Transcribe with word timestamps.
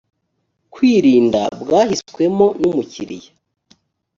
kwirinda 0.73 1.41
bwahiswemo 1.61 2.47
n 2.59 2.61
umukiriya 2.69 3.31